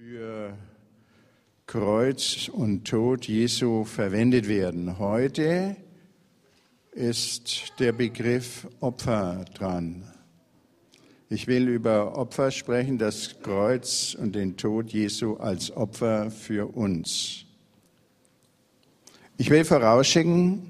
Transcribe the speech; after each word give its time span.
für 0.00 0.56
Kreuz 1.66 2.48
und 2.48 2.86
Tod 2.86 3.26
Jesu 3.26 3.84
verwendet 3.84 4.48
werden. 4.48 4.98
Heute 4.98 5.76
ist 6.92 7.74
der 7.78 7.92
Begriff 7.92 8.66
Opfer 8.80 9.44
dran. 9.52 10.04
Ich 11.28 11.46
will 11.48 11.68
über 11.68 12.16
Opfer 12.16 12.50
sprechen, 12.50 12.96
das 12.96 13.40
Kreuz 13.42 14.16
und 14.18 14.34
den 14.34 14.56
Tod 14.56 14.90
Jesu 14.90 15.36
als 15.36 15.70
Opfer 15.76 16.30
für 16.30 16.74
uns. 16.74 17.44
Ich 19.36 19.50
will 19.50 19.66
vorausschicken, 19.66 20.62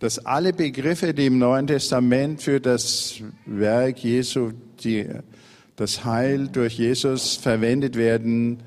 dass 0.00 0.18
alle 0.18 0.52
Begriffe, 0.52 1.14
die 1.14 1.26
im 1.26 1.38
Neuen 1.38 1.68
Testament 1.68 2.42
für 2.42 2.60
das 2.60 3.22
Werk 3.44 3.98
Jesu, 4.02 4.50
die, 4.82 5.06
das 5.76 6.04
Heil 6.04 6.48
durch 6.48 6.78
Jesus 6.78 7.36
verwendet 7.36 7.96
werden, 7.96 8.62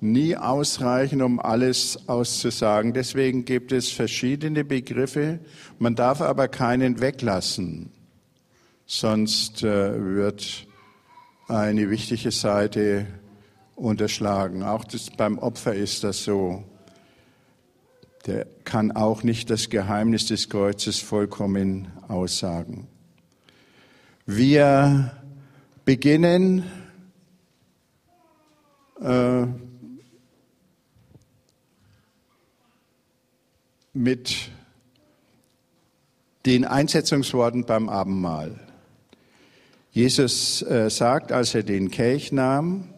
nie 0.00 0.36
ausreichen, 0.36 1.22
um 1.22 1.38
alles 1.38 2.08
auszusagen. 2.08 2.92
Deswegen 2.92 3.44
gibt 3.44 3.72
es 3.72 3.90
verschiedene 3.90 4.64
Begriffe. 4.64 5.40
Man 5.78 5.94
darf 5.94 6.20
aber 6.20 6.48
keinen 6.48 7.00
weglassen, 7.00 7.90
sonst 8.86 9.62
äh, 9.62 10.16
wird 10.16 10.66
eine 11.48 11.90
wichtige 11.90 12.30
Seite 12.30 13.06
unterschlagen. 13.76 14.62
Auch 14.62 14.84
das, 14.84 15.10
beim 15.10 15.38
Opfer 15.38 15.74
ist 15.74 16.04
das 16.04 16.24
so. 16.24 16.64
Der 18.26 18.46
kann 18.64 18.92
auch 18.92 19.24
nicht 19.24 19.50
das 19.50 19.68
Geheimnis 19.68 20.26
des 20.26 20.48
Kreuzes 20.48 21.00
vollkommen 21.00 21.88
aussagen. 22.06 22.86
Wir 24.26 25.10
beginnen 25.84 26.64
äh, 29.00 29.46
mit 33.92 34.50
den 36.46 36.64
Einsetzungsworten 36.64 37.64
beim 37.64 37.88
Abendmahl. 37.88 38.58
Jesus 39.90 40.62
äh, 40.62 40.88
sagt, 40.90 41.32
als 41.32 41.54
er 41.54 41.62
den 41.62 41.90
Kelch 41.90 42.32
nahm, 42.32 42.88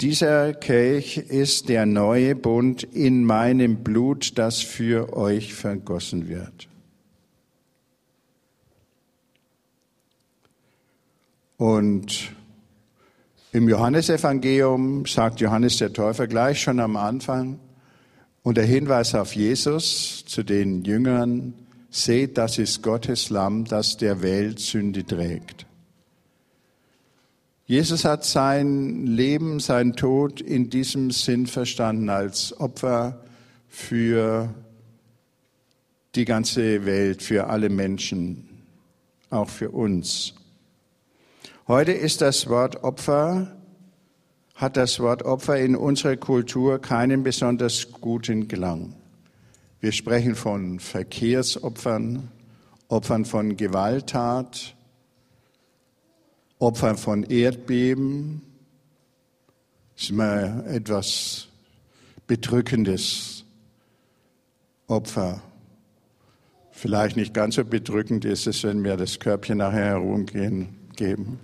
dieser 0.00 0.54
Kelch 0.54 1.16
ist 1.16 1.68
der 1.68 1.86
neue 1.86 2.34
Bund 2.34 2.82
in 2.82 3.24
meinem 3.24 3.84
Blut, 3.84 4.36
das 4.36 4.60
für 4.60 5.16
euch 5.16 5.54
vergossen 5.54 6.28
wird. 6.28 6.68
Und 11.62 12.32
im 13.52 13.68
Johannesevangelium 13.68 15.06
sagt 15.06 15.40
Johannes 15.40 15.76
der 15.76 15.92
Täufer 15.92 16.26
gleich 16.26 16.60
schon 16.60 16.80
am 16.80 16.96
Anfang, 16.96 17.60
und 18.42 18.56
der 18.56 18.64
Hinweis 18.64 19.14
auf 19.14 19.36
Jesus 19.36 20.24
zu 20.26 20.42
den 20.42 20.82
Jüngern, 20.82 21.54
seht, 21.88 22.36
das 22.36 22.58
ist 22.58 22.82
Gottes 22.82 23.30
Lamm, 23.30 23.64
das 23.64 23.96
der 23.96 24.22
Welt 24.22 24.58
Sünde 24.58 25.06
trägt. 25.06 25.64
Jesus 27.66 28.04
hat 28.04 28.24
sein 28.24 29.06
Leben, 29.06 29.60
sein 29.60 29.94
Tod 29.94 30.40
in 30.40 30.68
diesem 30.68 31.12
Sinn 31.12 31.46
verstanden 31.46 32.08
als 32.08 32.58
Opfer 32.58 33.22
für 33.68 34.52
die 36.16 36.24
ganze 36.24 36.84
Welt, 36.86 37.22
für 37.22 37.46
alle 37.46 37.68
Menschen, 37.68 38.48
auch 39.30 39.48
für 39.48 39.70
uns. 39.70 40.34
Heute 41.72 41.92
ist 41.92 42.20
das 42.20 42.50
Wort 42.50 42.84
Opfer 42.84 43.50
hat 44.56 44.76
das 44.76 45.00
Wort 45.00 45.22
Opfer 45.22 45.58
in 45.58 45.74
unserer 45.74 46.18
Kultur 46.18 46.78
keinen 46.78 47.22
besonders 47.22 47.90
guten 47.92 48.46
Klang. 48.46 48.94
Wir 49.80 49.92
sprechen 49.92 50.34
von 50.34 50.80
Verkehrsopfern, 50.80 52.28
Opfern 52.88 53.24
von 53.24 53.56
Gewalttat, 53.56 54.76
Opfern 56.58 56.98
von 56.98 57.22
Erdbeben. 57.22 58.42
Das 59.94 60.02
ist 60.02 60.10
immer 60.10 60.66
etwas 60.66 61.48
Bedrückendes. 62.26 63.46
Opfer. 64.88 65.40
Vielleicht 66.70 67.16
nicht 67.16 67.32
ganz 67.32 67.54
so 67.54 67.64
bedrückend 67.64 68.26
ist 68.26 68.46
es, 68.46 68.62
wenn 68.62 68.84
wir 68.84 68.98
das 68.98 69.18
Körbchen 69.18 69.56
nachher 69.56 69.86
herumgehen 69.86 70.76
geben. 70.96 71.38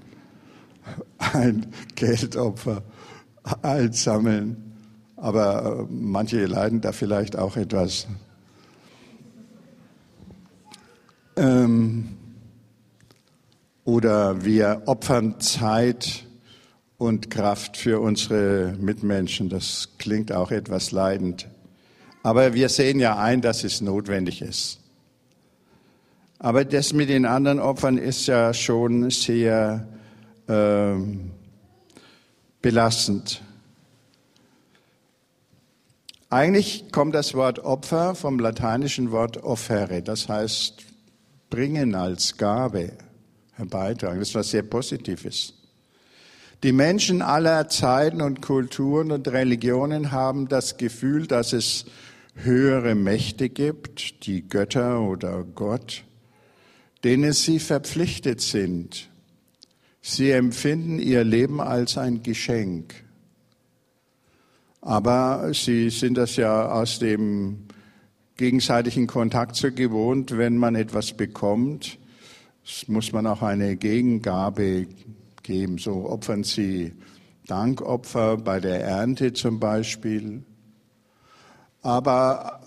Ein 1.18 1.66
Geldopfer 1.94 2.82
sammeln. 3.90 4.74
Aber 5.16 5.86
manche 5.90 6.46
leiden 6.46 6.80
da 6.80 6.92
vielleicht 6.92 7.36
auch 7.36 7.56
etwas. 7.56 8.06
Ähm, 11.36 12.08
oder 13.84 14.44
wir 14.44 14.82
opfern 14.86 15.40
Zeit 15.40 16.24
und 16.98 17.30
Kraft 17.30 17.76
für 17.76 18.00
unsere 18.00 18.74
Mitmenschen. 18.78 19.48
Das 19.48 19.90
klingt 19.98 20.32
auch 20.32 20.50
etwas 20.50 20.90
leidend. 20.90 21.48
Aber 22.22 22.54
wir 22.54 22.68
sehen 22.68 23.00
ja 23.00 23.16
ein, 23.18 23.40
dass 23.40 23.64
es 23.64 23.80
notwendig 23.80 24.42
ist. 24.42 24.80
Aber 26.40 26.64
das 26.64 26.92
mit 26.92 27.08
den 27.08 27.24
anderen 27.24 27.58
Opfern 27.58 27.98
ist 27.98 28.26
ja 28.26 28.52
schon 28.54 29.10
sehr 29.10 29.88
ähm, 30.48 31.30
belastend. 32.60 33.42
Eigentlich 36.30 36.92
kommt 36.92 37.14
das 37.14 37.34
Wort 37.34 37.60
Opfer 37.60 38.14
vom 38.14 38.38
lateinischen 38.38 39.12
Wort 39.12 39.38
offere, 39.38 40.02
das 40.02 40.28
heißt 40.28 40.84
bringen 41.48 41.94
als 41.94 42.36
Gabe, 42.36 42.92
herbeitragen. 43.54 44.18
Das 44.18 44.28
ist 44.28 44.34
was 44.34 44.50
sehr 44.50 44.62
Positives. 44.62 45.54
Die 46.62 46.72
Menschen 46.72 47.22
aller 47.22 47.68
Zeiten 47.68 48.20
und 48.20 48.42
Kulturen 48.42 49.12
und 49.12 49.28
Religionen 49.28 50.10
haben 50.10 50.48
das 50.48 50.76
Gefühl, 50.76 51.26
dass 51.26 51.52
es 51.52 51.86
höhere 52.34 52.94
Mächte 52.94 53.48
gibt, 53.48 54.26
die 54.26 54.48
Götter 54.48 55.00
oder 55.00 55.44
Gott, 55.44 56.04
denen 57.04 57.32
sie 57.32 57.60
verpflichtet 57.60 58.40
sind, 58.40 59.07
Sie 60.00 60.30
empfinden 60.30 60.98
ihr 60.98 61.24
Leben 61.24 61.60
als 61.60 61.98
ein 61.98 62.22
Geschenk. 62.22 62.94
Aber 64.80 65.52
sie 65.52 65.90
sind 65.90 66.16
das 66.16 66.36
ja 66.36 66.70
aus 66.70 66.98
dem 66.98 67.66
gegenseitigen 68.36 69.06
Kontakt 69.06 69.56
so 69.56 69.70
gewohnt, 69.72 70.38
wenn 70.38 70.56
man 70.56 70.76
etwas 70.76 71.12
bekommt, 71.12 71.98
muss 72.86 73.12
man 73.12 73.26
auch 73.26 73.42
eine 73.42 73.76
Gegengabe 73.76 74.86
geben. 75.42 75.78
So 75.78 76.08
opfern 76.08 76.44
sie 76.44 76.92
Dankopfer 77.46 78.36
bei 78.36 78.60
der 78.60 78.84
Ernte 78.84 79.32
zum 79.32 79.58
Beispiel. 79.58 80.44
Aber, 81.82 82.60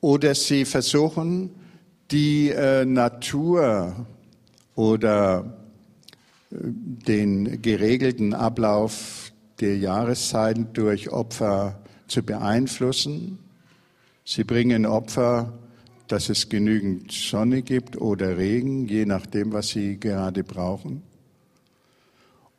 oder 0.00 0.34
sie 0.34 0.64
versuchen, 0.64 1.50
die 2.10 2.50
äh, 2.50 2.84
Natur 2.84 4.06
oder 4.74 5.57
den 6.50 7.60
geregelten 7.62 8.34
Ablauf 8.34 9.32
der 9.60 9.76
Jahreszeiten 9.76 10.72
durch 10.72 11.10
Opfer 11.10 11.80
zu 12.06 12.22
beeinflussen. 12.22 13.38
Sie 14.24 14.44
bringen 14.44 14.86
Opfer, 14.86 15.58
dass 16.06 16.28
es 16.28 16.48
genügend 16.48 17.12
Sonne 17.12 17.62
gibt 17.62 18.00
oder 18.00 18.38
Regen, 18.38 18.86
je 18.88 19.04
nachdem, 19.04 19.52
was 19.52 19.68
sie 19.68 19.98
gerade 19.98 20.42
brauchen. 20.42 21.02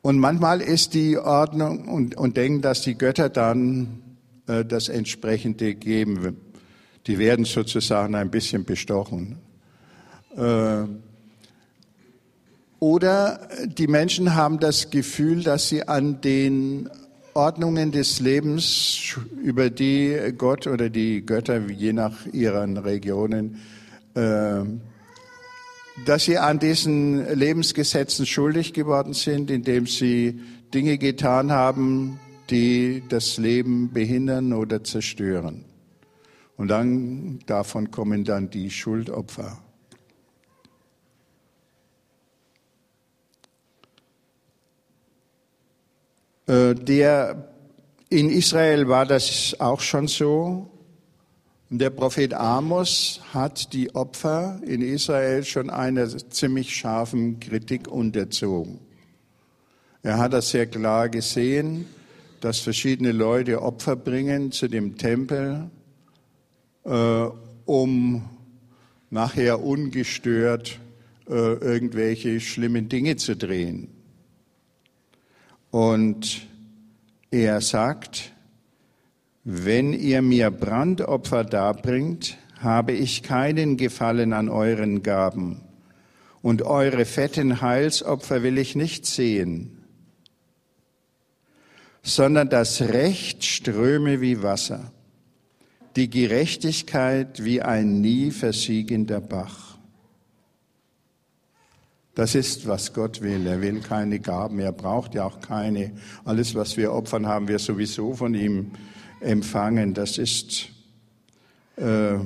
Und 0.02 0.18
manchmal 0.18 0.60
ist 0.60 0.94
die 0.94 1.18
Ordnung 1.18 1.88
und, 1.88 2.16
und 2.16 2.36
denken, 2.36 2.62
dass 2.62 2.82
die 2.82 2.96
Götter 2.96 3.28
dann 3.28 4.00
äh, 4.46 4.64
das 4.64 4.88
entsprechende 4.88 5.74
geben. 5.74 6.36
Die 7.06 7.18
werden 7.18 7.44
sozusagen 7.44 8.14
ein 8.14 8.30
bisschen 8.30 8.64
bestochen. 8.64 9.38
Äh, 10.36 10.84
oder 12.80 13.48
die 13.66 13.86
Menschen 13.86 14.34
haben 14.34 14.58
das 14.58 14.90
Gefühl, 14.90 15.42
dass 15.42 15.68
sie 15.68 15.86
an 15.86 16.20
den 16.22 16.88
Ordnungen 17.34 17.92
des 17.92 18.20
Lebens, 18.20 19.16
über 19.42 19.70
die 19.70 20.32
Gott 20.36 20.66
oder 20.66 20.90
die 20.90 21.24
Götter, 21.24 21.60
je 21.70 21.92
nach 21.92 22.26
ihren 22.32 22.76
Regionen, 22.78 23.60
äh, 24.14 24.62
dass 26.06 26.24
sie 26.24 26.38
an 26.38 26.58
diesen 26.58 27.38
Lebensgesetzen 27.38 28.24
schuldig 28.26 28.72
geworden 28.72 29.12
sind, 29.12 29.50
indem 29.50 29.86
sie 29.86 30.40
Dinge 30.72 30.98
getan 30.98 31.52
haben, 31.52 32.18
die 32.48 33.02
das 33.08 33.36
Leben 33.36 33.92
behindern 33.92 34.52
oder 34.52 34.82
zerstören. 34.82 35.64
Und 36.56 36.68
dann 36.68 37.38
davon 37.46 37.90
kommen 37.90 38.24
dann 38.24 38.50
die 38.50 38.70
Schuldopfer. 38.70 39.58
Der, 46.50 47.48
in 48.08 48.28
Israel 48.28 48.88
war 48.88 49.06
das 49.06 49.54
auch 49.60 49.80
schon 49.80 50.08
so. 50.08 50.68
Der 51.68 51.90
Prophet 51.90 52.34
Amos 52.34 53.20
hat 53.32 53.72
die 53.72 53.94
Opfer 53.94 54.60
in 54.66 54.82
Israel 54.82 55.44
schon 55.44 55.70
einer 55.70 56.08
ziemlich 56.08 56.74
scharfen 56.74 57.38
Kritik 57.38 57.86
unterzogen. 57.86 58.80
Er 60.02 60.18
hat 60.18 60.32
das 60.32 60.50
sehr 60.50 60.66
klar 60.66 61.08
gesehen, 61.08 61.86
dass 62.40 62.58
verschiedene 62.58 63.12
Leute 63.12 63.62
Opfer 63.62 63.94
bringen 63.94 64.50
zu 64.50 64.66
dem 64.66 64.96
Tempel, 64.96 65.70
äh, 66.84 67.26
um 67.66 68.28
nachher 69.10 69.62
ungestört 69.62 70.80
äh, 71.28 71.32
irgendwelche 71.32 72.40
schlimmen 72.40 72.88
Dinge 72.88 73.14
zu 73.14 73.36
drehen. 73.36 73.99
Und 75.70 76.46
er 77.30 77.60
sagt, 77.60 78.32
wenn 79.44 79.92
ihr 79.92 80.22
mir 80.22 80.50
Brandopfer 80.50 81.44
darbringt, 81.44 82.36
habe 82.58 82.92
ich 82.92 83.22
keinen 83.22 83.76
Gefallen 83.76 84.32
an 84.32 84.48
euren 84.48 85.02
Gaben, 85.02 85.62
und 86.42 86.62
eure 86.62 87.04
fetten 87.04 87.60
Heilsopfer 87.60 88.42
will 88.42 88.56
ich 88.58 88.74
nicht 88.74 89.04
sehen, 89.04 89.84
sondern 92.02 92.48
das 92.48 92.80
Recht 92.80 93.44
ströme 93.44 94.20
wie 94.20 94.42
Wasser, 94.42 94.90
die 95.96 96.08
Gerechtigkeit 96.08 97.44
wie 97.44 97.60
ein 97.60 98.00
nie 98.00 98.30
versiegender 98.30 99.20
Bach. 99.20 99.76
Das 102.14 102.34
ist, 102.34 102.66
was 102.66 102.92
Gott 102.92 103.22
will. 103.22 103.46
Er 103.46 103.60
will 103.60 103.80
keine 103.80 104.18
Gaben, 104.18 104.58
er 104.58 104.72
braucht 104.72 105.14
ja 105.14 105.24
auch 105.24 105.40
keine. 105.40 105.92
Alles, 106.24 106.54
was 106.54 106.76
wir 106.76 106.92
opfern, 106.92 107.26
haben 107.26 107.48
wir 107.48 107.58
sowieso 107.58 108.14
von 108.14 108.34
ihm 108.34 108.72
empfangen. 109.20 109.94
Das 109.94 110.18
ist 110.18 110.68
äh, 111.76 112.18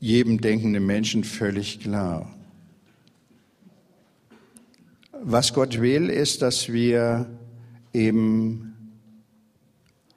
jedem 0.00 0.40
denkenden 0.40 0.86
Menschen 0.86 1.24
völlig 1.24 1.80
klar. 1.80 2.28
Was 5.22 5.52
Gott 5.52 5.80
will, 5.80 6.08
ist, 6.08 6.42
dass 6.42 6.72
wir 6.72 7.26
eben 7.92 8.72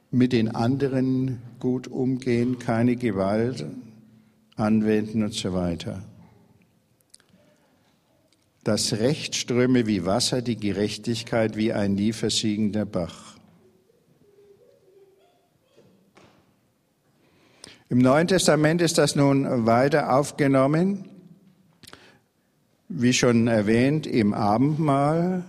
mit 0.09 0.33
den 0.33 0.55
anderen 0.55 1.41
gut 1.59 1.87
umgehen, 1.87 2.57
keine 2.57 2.95
Gewalt 2.95 3.65
anwenden 4.55 5.23
und 5.23 5.33
so 5.33 5.53
weiter. 5.53 6.01
Das 8.65 8.93
Recht 8.93 9.35
ströme 9.35 9.85
wie 9.85 10.07
Wasser, 10.07 10.41
die 10.41 10.55
Gerechtigkeit 10.55 11.55
wie 11.55 11.71
ein 11.71 11.93
nie 11.93 12.13
versiegender 12.13 12.83
Bach. 12.83 13.35
Im 17.89 17.99
Neuen 17.99 18.27
Testament 18.27 18.81
ist 18.81 18.97
das 18.97 19.15
nun 19.15 19.67
weiter 19.67 20.17
aufgenommen, 20.17 21.07
wie 22.89 23.13
schon 23.13 23.45
erwähnt, 23.45 24.07
im 24.07 24.33
Abendmahl. 24.33 25.43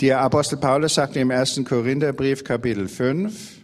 Der 0.00 0.22
Apostel 0.22 0.56
Paulus 0.56 0.94
sagt 0.94 1.14
im 1.16 1.30
ersten 1.30 1.66
Korintherbrief 1.66 2.42
Kapitel 2.42 2.88
5, 2.88 3.58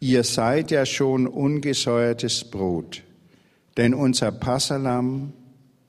ihr 0.00 0.24
seid 0.24 0.72
ja 0.72 0.84
schon 0.84 1.28
ungesäuertes 1.28 2.50
Brot 2.50 3.04
denn 3.76 3.94
unser 3.94 4.32
Passalam 4.32 5.32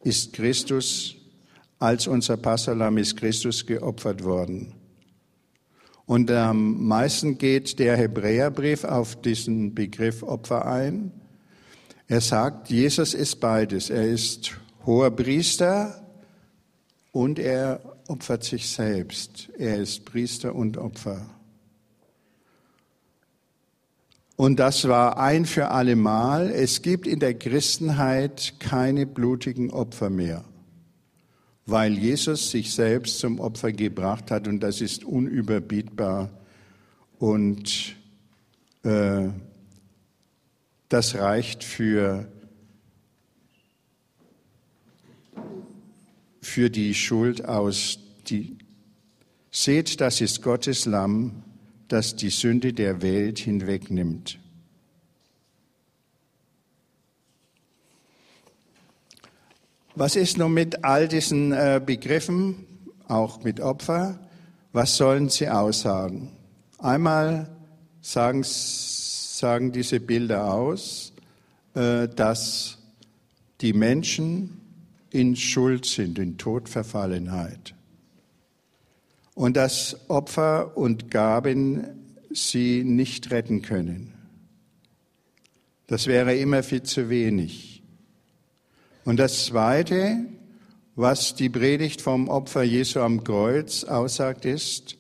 ist 0.02 0.34
Christus, 0.34 1.16
als 1.80 2.08
unser 2.08 2.38
Passalam 2.38 2.98
ist 2.98 3.18
Christus 3.18 3.66
geopfert 3.66 4.24
worden. 4.24 4.74
Und 6.06 6.30
am 6.32 6.86
meisten 6.86 7.38
geht 7.38 7.80
der 7.80 7.96
Hebräerbrief 7.98 8.84
auf 8.84 9.22
diesen 9.22 9.74
Begriff 9.74 10.22
Opfer 10.24 10.66
ein. 10.66 11.12
Er 12.08 12.22
sagt, 12.22 12.70
Jesus 12.70 13.14
ist 13.14 13.40
beides. 13.40 13.90
Er 13.90 14.08
ist 14.08 14.52
hoher 14.86 15.12
Priester 15.12 16.06
und 17.12 17.40
er 17.40 17.80
opfert 18.08 18.44
sich 18.44 18.70
selbst. 18.70 19.50
Er 19.58 19.78
ist 19.78 20.04
Priester 20.06 20.54
und 20.54 20.78
Opfer. 20.78 21.26
Und 24.36 24.60
das 24.60 24.88
war 24.88 25.20
ein 25.20 25.46
für 25.46 25.70
alle 25.70 25.96
Mal. 25.96 26.50
Es 26.50 26.82
gibt 26.82 27.06
in 27.06 27.20
der 27.20 27.36
Christenheit 27.36 28.56
keine 28.60 29.06
blutigen 29.06 29.70
Opfer 29.70 30.10
mehr, 30.10 30.44
weil 31.66 31.94
Jesus 31.94 32.50
sich 32.50 32.74
selbst 32.74 33.20
zum 33.20 33.40
Opfer 33.40 33.72
gebracht 33.72 34.32
hat 34.32 34.48
und 34.48 34.60
das 34.62 34.82
ist 34.82 35.04
unüberbietbar. 35.04 36.30
Und 37.20 37.96
äh, 38.84 39.30
das 40.90 41.16
reicht 41.16 41.64
für, 41.64 42.28
für 46.42 46.70
die 46.70 46.94
Schuld 46.96 47.46
aus. 47.46 48.00
Die, 48.28 48.58
seht, 49.52 50.02
das 50.02 50.20
ist 50.20 50.42
Gottes 50.42 50.86
Lamm, 50.86 51.44
das 51.94 52.16
die 52.16 52.32
Sünde 52.32 52.74
der 52.74 53.04
Welt 53.04 53.38
hinwegnimmt. 53.38 54.40
Was 59.96 60.16
ist 60.16 60.40
nun 60.40 60.56
mit 60.56 60.84
all 60.84 61.08
diesen 61.08 61.52
äh, 61.52 61.80
Begriffen, 61.86 62.66
auch 63.08 63.44
mit 63.44 63.60
Opfer? 63.60 64.18
Was 64.72 64.98
sollen 64.98 65.30
sie 65.30 65.48
aussagen? 65.48 66.32
Einmal 66.80 67.48
sagen, 68.02 68.42
sagen 68.44 69.72
diese 69.72 70.00
Bilder 70.00 70.52
aus, 70.52 71.14
äh, 71.76 72.08
dass 72.08 72.80
die 73.62 73.74
Menschen 73.74 74.60
in 75.12 75.36
Schuld 75.36 75.86
sind, 75.86 76.18
in 76.18 76.40
Todverfallenheit 76.40 77.76
und 79.36 79.58
dass 79.58 79.98
Opfer 80.10 80.78
und 80.78 81.10
Gaben 81.12 81.86
sie 82.32 82.84
nicht 82.84 83.32
retten 83.32 83.62
können. 83.62 84.14
Das 85.88 86.08
wäre 86.08 86.36
immer 86.36 86.64
viel 86.64 86.84
zu 86.84 87.10
wenig. 87.10 87.84
Und 89.06 89.18
das 89.18 89.46
Zweite, 89.46 90.26
was 90.96 91.36
die 91.36 91.50
Predigt 91.50 92.02
vom 92.02 92.30
Opfer 92.30 92.64
Jesu 92.64 93.00
am 93.00 93.24
Kreuz 93.24 93.84
aussagt, 93.84 94.46
ist, 94.46 94.98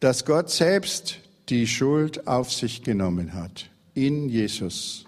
dass 0.00 0.24
Gott 0.24 0.50
selbst 0.50 1.18
die 1.48 1.66
Schuld 1.66 2.26
auf 2.26 2.52
sich 2.52 2.82
genommen 2.82 3.34
hat, 3.34 3.70
in 3.94 4.28
Jesus. 4.28 5.04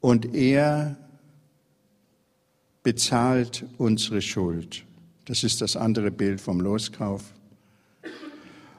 Und 0.00 0.34
er 0.34 0.96
bezahlt 2.82 3.64
unsere 3.78 4.22
Schuld. 4.22 4.85
Das 5.26 5.42
ist 5.42 5.60
das 5.60 5.76
andere 5.76 6.12
Bild 6.12 6.40
vom 6.40 6.60
Loskauf. 6.60 7.22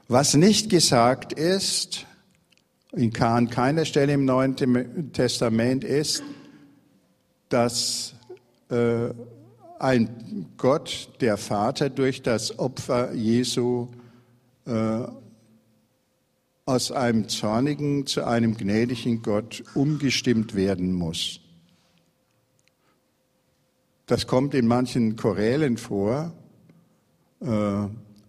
Was 0.08 0.34
nicht 0.34 0.70
gesagt 0.70 1.34
ist, 1.34 2.06
in 2.94 3.14
an 3.18 3.50
keiner 3.50 3.84
Stelle 3.84 4.14
im 4.14 4.24
Neuen 4.24 4.56
Testament 5.12 5.84
ist, 5.84 6.24
dass 7.50 8.14
äh, 8.70 9.10
ein 9.78 10.48
Gott, 10.56 11.10
der 11.20 11.36
Vater, 11.36 11.90
durch 11.90 12.22
das 12.22 12.58
Opfer 12.58 13.14
Jesu 13.14 13.90
äh, 14.66 15.04
aus 16.66 16.92
einem 16.94 17.28
zornigen 17.28 18.06
zu 18.06 18.26
einem 18.26 18.56
gnädigen 18.56 19.22
Gott 19.22 19.64
umgestimmt 19.76 20.56
werden 20.56 20.94
muss. 20.94 21.42
Das 24.08 24.26
kommt 24.26 24.54
in 24.54 24.68
manchen 24.68 25.18
Chorälen 25.18 25.76
vor, 25.76 26.34
äh, 27.42 27.46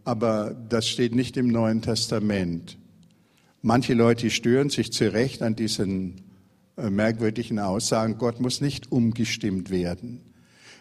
aber 0.04 0.56
das 0.68 0.88
steht 0.88 1.14
nicht 1.14 1.36
im 1.36 1.46
Neuen 1.46 1.82
Testament. 1.82 2.76
Manche 3.62 3.94
Leute 3.94 4.30
stören 4.30 4.70
sich 4.70 4.92
zu 4.92 5.12
Recht 5.12 5.40
an 5.40 5.54
diesen 5.54 6.20
äh, 6.76 6.90
merkwürdigen 6.90 7.60
Aussagen. 7.60 8.18
Gott 8.18 8.40
muss 8.40 8.60
nicht 8.60 8.90
umgestimmt 8.90 9.70
werden. 9.70 10.20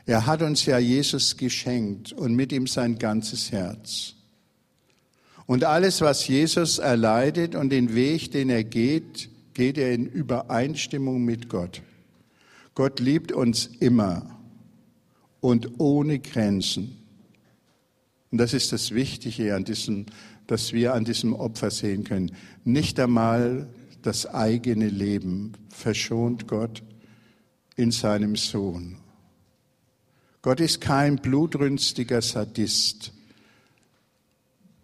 Er 0.07 0.25
hat 0.25 0.41
uns 0.41 0.65
ja 0.65 0.79
Jesus 0.79 1.37
geschenkt 1.37 2.11
und 2.11 2.33
mit 2.33 2.51
ihm 2.51 2.65
sein 2.65 2.97
ganzes 2.97 3.51
Herz. 3.51 4.15
Und 5.45 5.63
alles, 5.63 6.01
was 6.01 6.27
Jesus 6.27 6.79
erleidet 6.79 7.53
und 7.53 7.69
den 7.69 7.93
Weg, 7.93 8.31
den 8.31 8.49
er 8.49 8.63
geht, 8.63 9.29
geht 9.53 9.77
er 9.77 9.93
in 9.93 10.07
Übereinstimmung 10.07 11.23
mit 11.23 11.49
Gott. 11.49 11.83
Gott 12.73 12.99
liebt 12.99 13.31
uns 13.31 13.67
immer 13.79 14.36
und 15.41 15.79
ohne 15.79 16.19
Grenzen. 16.19 16.97
Und 18.31 18.39
das 18.39 18.53
ist 18.53 18.71
das 18.71 18.91
Wichtige 18.91 19.55
an 19.55 19.63
diesem, 19.63 20.05
dass 20.47 20.73
wir 20.73 20.93
an 20.93 21.05
diesem 21.05 21.33
Opfer 21.33 21.71
sehen 21.71 22.03
können. 22.03 22.31
Nicht 22.63 22.99
einmal 22.99 23.67
das 24.01 24.25
eigene 24.25 24.87
Leben 24.89 25.53
verschont 25.69 26.47
Gott 26.47 26.83
in 27.75 27.91
seinem 27.91 28.35
Sohn. 28.35 28.97
Gott 30.41 30.59
ist 30.59 30.81
kein 30.81 31.17
blutrünstiger 31.17 32.21
Sadist, 32.21 33.11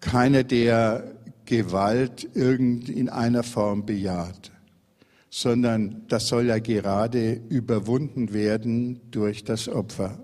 keiner, 0.01 0.43
der 0.43 1.15
Gewalt 1.45 2.27
irgend 2.33 2.89
in 2.89 3.09
einer 3.09 3.43
Form 3.43 3.85
bejaht, 3.85 4.51
sondern 5.29 6.03
das 6.07 6.27
soll 6.27 6.47
ja 6.47 6.59
gerade 6.59 7.41
überwunden 7.49 8.33
werden 8.33 8.99
durch 9.11 9.43
das 9.43 9.69
Opfer. 9.69 10.21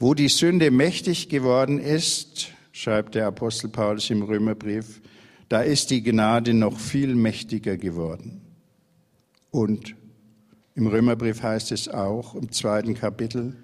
Wo 0.00 0.14
die 0.14 0.28
Sünde 0.28 0.70
mächtig 0.70 1.28
geworden 1.28 1.80
ist, 1.80 2.52
schreibt 2.70 3.16
der 3.16 3.26
Apostel 3.26 3.68
Paulus 3.68 4.10
im 4.10 4.22
Römerbrief, 4.22 5.00
da 5.48 5.62
ist 5.62 5.90
die 5.90 6.02
Gnade 6.02 6.54
noch 6.54 6.78
viel 6.78 7.16
mächtiger 7.16 7.76
geworden. 7.76 8.40
Und 9.50 9.96
im 10.76 10.86
Römerbrief 10.86 11.42
heißt 11.42 11.72
es 11.72 11.88
auch 11.88 12.36
im 12.36 12.52
zweiten 12.52 12.94
Kapitel, 12.94 13.56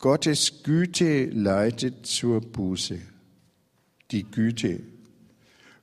Gottes 0.00 0.64
Güte 0.64 1.26
leitet 1.26 2.06
zur 2.06 2.40
Buße. 2.40 2.98
Die 4.10 4.24
Güte. 4.24 4.80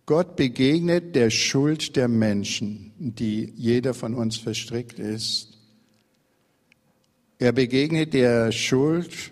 Gott 0.05 0.35
begegnet 0.35 1.15
der 1.15 1.29
Schuld 1.29 1.95
der 1.95 2.09
Menschen, 2.09 2.91
die 2.97 3.53
jeder 3.55 3.93
von 3.93 4.15
uns 4.15 4.35
verstrickt 4.35 4.99
ist. 4.99 5.57
Er 7.39 7.53
begegnet 7.53 8.13
der 8.13 8.51
Schuld 8.51 9.31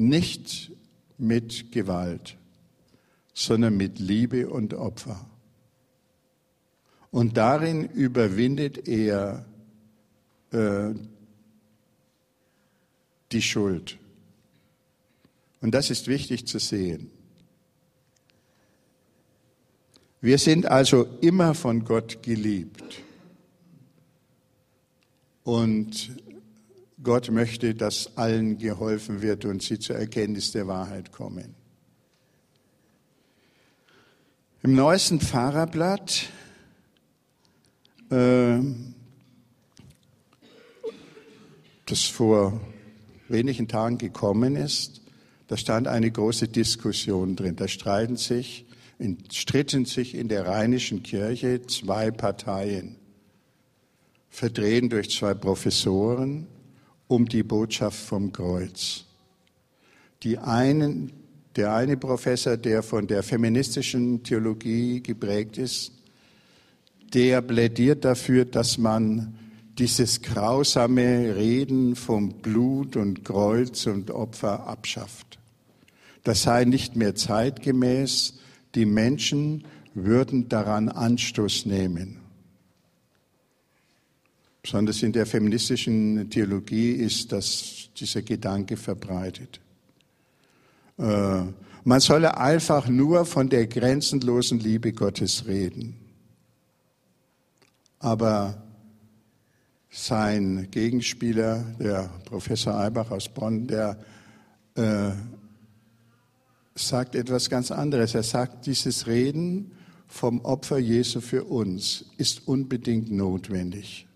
nicht 0.00 0.72
mit 1.18 1.72
Gewalt, 1.72 2.36
sondern 3.34 3.76
mit 3.76 3.98
Liebe 3.98 4.48
und 4.48 4.74
Opfer. 4.74 5.26
Und 7.10 7.36
darin 7.36 7.84
überwindet 7.84 8.88
er 8.88 9.44
äh, 10.52 10.94
die 13.32 13.42
Schuld. 13.42 13.98
Und 15.60 15.74
das 15.74 15.90
ist 15.90 16.08
wichtig 16.08 16.46
zu 16.46 16.58
sehen. 16.58 17.10
Wir 20.22 20.38
sind 20.38 20.66
also 20.66 21.06
immer 21.20 21.54
von 21.54 21.84
Gott 21.84 22.22
geliebt. 22.22 23.02
Und 25.44 26.16
Gott 27.02 27.30
möchte, 27.30 27.74
dass 27.74 28.16
allen 28.16 28.58
geholfen 28.58 29.22
wird 29.22 29.44
und 29.44 29.62
sie 29.62 29.78
zur 29.78 29.96
Erkenntnis 29.96 30.52
der 30.52 30.66
Wahrheit 30.66 31.12
kommen. 31.12 31.54
Im 34.62 34.74
neuesten 34.74 35.20
Pfarrerblatt 35.20 36.28
äh, 38.10 38.58
das 41.86 42.04
vor 42.04 42.60
wenigen 43.28 43.68
Tagen 43.68 43.96
gekommen 43.96 44.56
ist, 44.56 45.00
da 45.48 45.56
stand 45.56 45.88
eine 45.88 46.10
große 46.10 46.48
Diskussion 46.48 47.34
drin. 47.34 47.56
Da 47.56 47.66
streiten 47.66 48.16
sich, 48.16 48.66
stritten 49.32 49.86
sich 49.86 50.14
in 50.14 50.28
der 50.28 50.46
rheinischen 50.46 51.02
Kirche 51.02 51.66
zwei 51.66 52.10
Parteien, 52.10 52.96
vertreten 54.28 54.90
durch 54.90 55.10
zwei 55.10 55.34
Professoren, 55.34 56.46
um 57.10 57.26
die 57.26 57.42
Botschaft 57.42 57.98
vom 57.98 58.30
Kreuz. 58.32 59.04
Die 60.22 60.38
einen, 60.38 61.10
der 61.56 61.74
eine 61.74 61.96
Professor, 61.96 62.56
der 62.56 62.84
von 62.84 63.08
der 63.08 63.24
feministischen 63.24 64.22
Theologie 64.22 65.02
geprägt 65.02 65.58
ist, 65.58 65.90
der 67.12 67.42
plädiert 67.42 68.04
dafür, 68.04 68.44
dass 68.44 68.78
man 68.78 69.34
dieses 69.76 70.22
grausame 70.22 71.34
Reden 71.34 71.96
vom 71.96 72.28
Blut 72.34 72.94
und 72.94 73.24
Kreuz 73.24 73.86
und 73.86 74.12
Opfer 74.12 74.68
abschafft. 74.68 75.40
Das 76.22 76.42
sei 76.42 76.64
nicht 76.64 76.94
mehr 76.94 77.16
zeitgemäß. 77.16 78.34
Die 78.76 78.86
Menschen 78.86 79.64
würden 79.94 80.48
daran 80.48 80.88
Anstoß 80.88 81.66
nehmen. 81.66 82.19
Besonders 84.62 85.02
in 85.02 85.12
der 85.12 85.26
feministischen 85.26 86.28
Theologie 86.28 86.92
ist 86.92 87.32
das, 87.32 87.88
dieser 87.96 88.22
Gedanke 88.22 88.76
verbreitet. 88.76 89.60
Äh, 90.98 91.44
man 91.84 92.00
solle 92.00 92.36
einfach 92.36 92.88
nur 92.88 93.24
von 93.24 93.48
der 93.48 93.66
grenzenlosen 93.66 94.60
Liebe 94.60 94.92
Gottes 94.92 95.46
reden. 95.46 95.96
Aber 97.98 98.62
sein 99.90 100.68
Gegenspieler, 100.70 101.64
der 101.78 102.10
Professor 102.26 102.74
Eibach 102.74 103.10
aus 103.10 103.28
Bonn, 103.28 103.66
der 103.66 103.98
äh, 104.74 105.10
sagt 106.74 107.14
etwas 107.14 107.48
ganz 107.48 107.70
anderes. 107.70 108.14
Er 108.14 108.22
sagt, 108.22 108.66
dieses 108.66 109.06
Reden 109.06 109.72
vom 110.06 110.40
Opfer 110.42 110.78
Jesu 110.78 111.20
für 111.20 111.44
uns 111.44 112.04
ist 112.18 112.46
unbedingt 112.46 113.10
notwendig. 113.10 114.06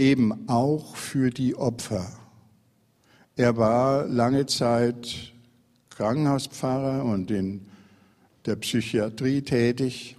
Eben 0.00 0.48
auch 0.48 0.96
für 0.96 1.28
die 1.28 1.54
Opfer. 1.56 2.10
Er 3.36 3.58
war 3.58 4.06
lange 4.06 4.46
Zeit 4.46 5.34
Krankenhauspfarrer 5.90 7.04
und 7.04 7.30
in 7.30 7.66
der 8.46 8.56
Psychiatrie 8.56 9.42
tätig 9.42 10.16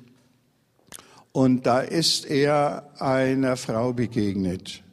und 1.31 1.65
da 1.65 1.79
ist 1.79 2.29
er 2.29 2.91
einer 3.01 3.57
Frau 3.57 3.91
begegnet. 3.91 4.83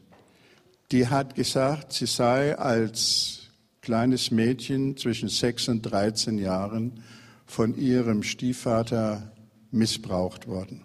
Die 0.90 1.08
hat 1.08 1.34
gesagt, 1.34 1.92
sie 1.92 2.06
sei 2.06 2.56
als 2.56 3.50
kleines 3.82 4.30
Mädchen 4.30 4.96
zwischen 4.96 5.28
sechs 5.28 5.68
und 5.68 5.82
13 5.82 6.38
Jahren 6.38 7.02
von 7.44 7.76
ihrem 7.76 8.22
Stiefvater 8.22 9.32
missbraucht 9.70 10.46
worden. 10.46 10.82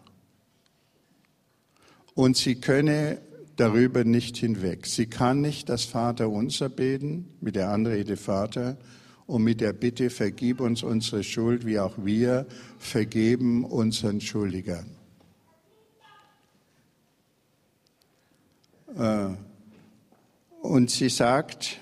Und 2.16 2.36
sie 2.36 2.56
könne 2.56 3.22
darüber 3.56 4.04
nicht 4.04 4.38
hinweg. 4.38 4.88
Sie 4.88 5.06
kann 5.06 5.42
nicht 5.42 5.70
das 5.70 5.86
Vaterunser 5.86 6.70
beten 6.70 7.28
mit 7.42 7.56
der 7.56 7.70
Anrede 7.70 8.18
Vater 8.18 8.78
und 9.26 9.44
mit 9.44 9.62
der 9.62 9.74
Bitte, 9.74 10.10
vergib 10.10 10.60
uns 10.60 10.84
unsere 10.84 11.24
Schuld, 11.24 11.66
wie 11.66 11.80
auch 11.80 11.94
wir 11.98 12.46
vergeben 12.78 13.64
unseren 13.64 14.22
Schuldigern. 14.22 14.86
Äh, 18.98 19.30
und 20.62 20.90
sie 20.90 21.10
sagt, 21.10 21.80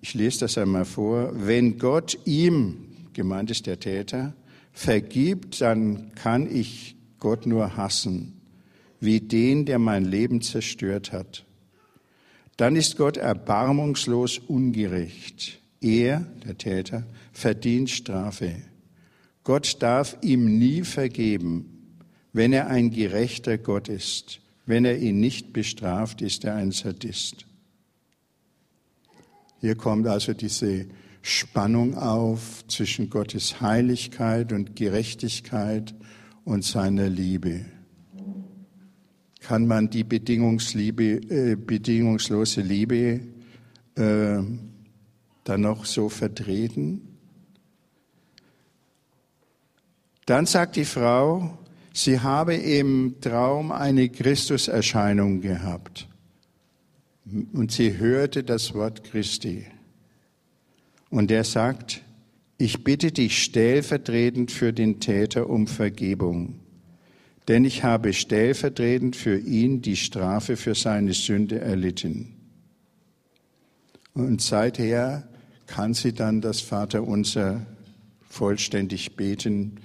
ich 0.00 0.14
lese 0.14 0.40
das 0.40 0.58
einmal 0.58 0.84
vor, 0.84 1.32
wenn 1.34 1.78
Gott 1.78 2.18
ihm, 2.24 2.88
gemeint 3.12 3.50
ist 3.50 3.66
der 3.66 3.80
Täter, 3.80 4.34
vergibt, 4.72 5.60
dann 5.60 6.14
kann 6.14 6.50
ich 6.54 6.96
Gott 7.18 7.46
nur 7.46 7.76
hassen, 7.76 8.41
wie 9.02 9.20
den, 9.20 9.66
der 9.66 9.80
mein 9.80 10.04
Leben 10.04 10.40
zerstört 10.42 11.12
hat. 11.12 11.44
Dann 12.56 12.76
ist 12.76 12.96
Gott 12.96 13.16
erbarmungslos 13.16 14.38
ungerecht. 14.38 15.58
Er, 15.80 16.20
der 16.46 16.56
Täter, 16.56 17.04
verdient 17.32 17.90
Strafe. 17.90 18.62
Gott 19.42 19.82
darf 19.82 20.16
ihm 20.22 20.58
nie 20.58 20.82
vergeben, 20.82 21.98
wenn 22.32 22.52
er 22.52 22.68
ein 22.68 22.90
gerechter 22.90 23.58
Gott 23.58 23.88
ist, 23.88 24.40
wenn 24.66 24.84
er 24.84 24.96
ihn 24.98 25.18
nicht 25.18 25.52
bestraft, 25.52 26.22
ist 26.22 26.44
er 26.44 26.54
ein 26.54 26.70
Sadist. 26.70 27.44
Hier 29.60 29.74
kommt 29.74 30.06
also 30.06 30.32
diese 30.32 30.86
Spannung 31.22 31.96
auf 31.96 32.64
zwischen 32.68 33.10
Gottes 33.10 33.60
Heiligkeit 33.60 34.52
und 34.52 34.76
Gerechtigkeit 34.76 35.92
und 36.44 36.64
seiner 36.64 37.08
Liebe. 37.08 37.64
Kann 39.42 39.66
man 39.66 39.90
die 39.90 40.00
äh, 40.02 41.56
bedingungslose 41.56 42.60
Liebe 42.60 43.20
äh, 43.96 44.42
dann 45.44 45.60
noch 45.60 45.84
so 45.84 46.08
vertreten? 46.08 47.02
Dann 50.26 50.46
sagt 50.46 50.76
die 50.76 50.84
Frau, 50.84 51.58
Sie 51.94 52.20
habe 52.20 52.54
im 52.54 53.16
Traum 53.20 53.70
eine 53.70 54.08
Christuserscheinung 54.08 55.42
gehabt 55.42 56.08
und 57.52 57.70
sie 57.70 57.98
hörte 57.98 58.42
das 58.42 58.72
Wort 58.74 59.04
Christi. 59.04 59.66
Und 61.10 61.30
er 61.30 61.44
sagt, 61.44 62.02
ich 62.56 62.82
bitte 62.82 63.12
dich 63.12 63.42
stellvertretend 63.42 64.50
für 64.50 64.72
den 64.72 65.00
Täter 65.00 65.50
um 65.50 65.66
Vergebung, 65.66 66.60
denn 67.48 67.64
ich 67.64 67.82
habe 67.82 68.12
stellvertretend 68.12 69.16
für 69.16 69.38
ihn 69.38 69.82
die 69.82 69.96
Strafe 69.96 70.56
für 70.56 70.74
seine 70.74 71.12
Sünde 71.12 71.60
erlitten. 71.60 72.34
Und 74.14 74.40
seither 74.42 75.28
kann 75.66 75.94
sie 75.94 76.12
dann 76.12 76.40
das 76.40 76.60
Vaterunser 76.60 77.66
vollständig 78.28 79.16
beten 79.16 79.78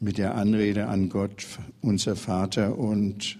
mit 0.00 0.18
der 0.18 0.34
Anrede 0.34 0.86
an 0.86 1.08
Gott, 1.08 1.46
unser 1.80 2.16
Vater, 2.16 2.78
und 2.78 3.38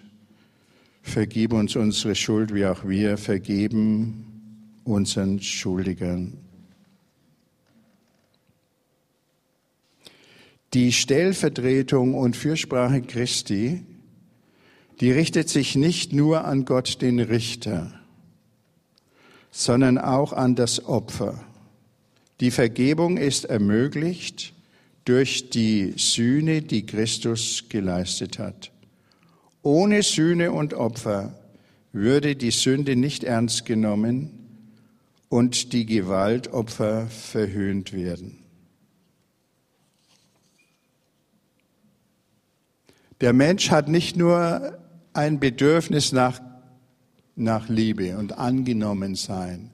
vergib 1.02 1.52
uns 1.52 1.76
unsere 1.76 2.14
Schuld, 2.14 2.54
wie 2.54 2.66
auch 2.66 2.86
wir 2.86 3.18
vergeben 3.18 4.24
unseren 4.84 5.40
Schuldigern. 5.40 6.32
Die 10.76 10.92
Stellvertretung 10.92 12.12
und 12.12 12.36
Fürsprache 12.36 13.00
Christi, 13.00 13.80
die 15.00 15.10
richtet 15.10 15.48
sich 15.48 15.74
nicht 15.74 16.12
nur 16.12 16.44
an 16.44 16.66
Gott 16.66 17.00
den 17.00 17.18
Richter, 17.18 17.98
sondern 19.50 19.96
auch 19.96 20.34
an 20.34 20.54
das 20.54 20.84
Opfer. 20.84 21.42
Die 22.40 22.50
Vergebung 22.50 23.16
ist 23.16 23.46
ermöglicht 23.46 24.52
durch 25.06 25.48
die 25.48 25.94
Sühne, 25.96 26.60
die 26.60 26.84
Christus 26.84 27.64
geleistet 27.70 28.38
hat. 28.38 28.70
Ohne 29.62 30.02
Sühne 30.02 30.52
und 30.52 30.74
Opfer 30.74 31.38
würde 31.94 32.36
die 32.36 32.50
Sünde 32.50 32.96
nicht 32.96 33.24
ernst 33.24 33.64
genommen 33.64 34.28
und 35.30 35.72
die 35.72 35.86
Gewaltopfer 35.86 37.06
verhöhnt 37.06 37.94
werden. 37.94 38.45
Der 43.20 43.32
Mensch 43.32 43.70
hat 43.70 43.88
nicht 43.88 44.16
nur 44.16 44.78
ein 45.12 45.40
Bedürfnis 45.40 46.12
nach, 46.12 46.40
nach 47.34 47.68
Liebe 47.68 48.18
und 48.18 48.38
angenommen 48.38 49.14
sein, 49.14 49.70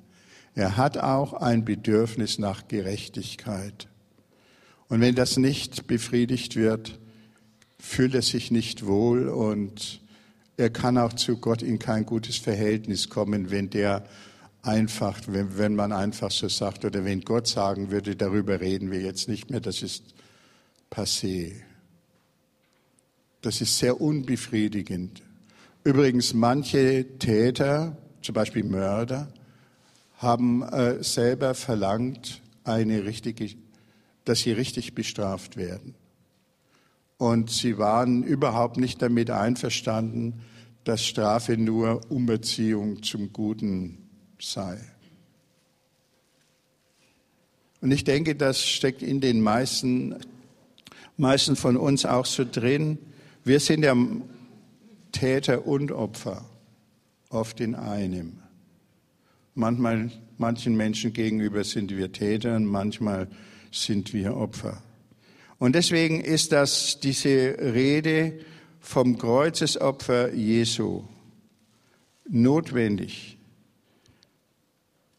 er 0.54 0.76
hat 0.76 0.99
auch 0.99 1.32
ein 1.32 1.64
Bedürfnis 1.64 2.38
nach 2.38 2.68
Gerechtigkeit. 2.68 3.88
Und 4.88 5.00
wenn 5.00 5.14
das 5.14 5.38
nicht 5.38 5.87
befriedigt 5.87 6.56
wird, 6.56 7.00
fühlt 7.78 8.14
er 8.14 8.22
sich 8.22 8.50
nicht 8.50 8.87
wohl 8.87 9.28
und 9.28 10.02
er 10.56 10.70
kann 10.70 10.99
auch 10.99 11.14
zu 11.14 11.38
Gott 11.38 11.62
in 11.62 11.78
kein 11.78 12.04
gutes 12.04 12.37
Verhältnis 12.37 13.08
kommen, 13.08 13.50
wenn 13.50 13.70
der 13.70 14.04
einfach, 14.61 15.18
wenn, 15.26 15.58
wenn 15.58 15.75
man 15.75 15.90
einfach 15.92 16.30
so 16.30 16.49
sagt 16.49 16.84
oder 16.84 17.04
wenn 17.04 17.22
Gott 17.22 17.49
sagen 17.49 17.90
würde, 17.90 18.14
darüber 18.14 18.61
reden 18.61 18.90
wir 18.92 19.00
jetzt 19.00 19.28
nicht 19.28 19.50
mehr, 19.50 19.61
das 19.61 19.82
ist 19.82 20.14
passé. 20.90 21.54
Das 23.42 23.61
ist 23.61 23.76
sehr 23.76 24.00
unbefriedigend. 24.00 25.22
Übrigens, 25.84 26.32
manche 26.32 27.18
Täter, 27.18 27.96
zum 28.22 28.34
Beispiel 28.34 28.64
Mörder, 28.64 29.28
haben 30.18 30.62
äh, 30.62 31.02
selber 31.02 31.54
verlangt, 31.54 32.40
eine 32.64 33.04
richtige 33.04 33.56
dass 34.25 34.40
sie 34.40 34.52
richtig 34.52 34.94
bestraft 34.94 35.56
werden. 35.56 35.94
Und 37.18 37.50
sie 37.50 37.78
waren 37.78 38.22
überhaupt 38.22 38.76
nicht 38.76 39.00
damit 39.02 39.30
einverstanden, 39.30 40.42
dass 40.84 41.04
Strafe 41.04 41.56
nur 41.56 42.00
Umerziehung 42.11 43.02
zum 43.02 43.32
Guten 43.32 43.99
sei. 44.40 44.78
Und 47.80 47.92
ich 47.92 48.04
denke, 48.04 48.34
das 48.34 48.64
steckt 48.64 49.02
in 49.02 49.20
den 49.20 49.40
meisten, 49.40 50.16
meisten 51.16 51.56
von 51.56 51.76
uns 51.76 52.04
auch 52.04 52.26
so 52.26 52.44
drin. 52.44 52.99
Wir 53.44 53.58
sind 53.58 53.84
ja 53.84 53.96
Täter 55.11 55.66
und 55.66 55.90
Opfer, 55.90 56.44
oft 57.28 57.61
in 57.61 57.75
einem. 57.75 58.38
Manchmal, 59.54 60.12
manchen 60.38 60.76
Menschen 60.76 61.12
gegenüber 61.12 61.64
sind 61.64 61.90
wir 61.90 62.12
Täter 62.12 62.54
und 62.54 62.66
manchmal 62.66 63.26
sind 63.72 64.14
wir 64.14 64.37
Opfer. 64.37 64.80
Und 65.58 65.75
deswegen 65.75 66.20
ist 66.20 66.52
das 66.52 67.00
diese 67.00 67.56
Rede 67.58 68.38
vom 68.78 69.18
Kreuzesopfer 69.18 70.32
Jesu 70.32 71.02
notwendig. 72.28 73.38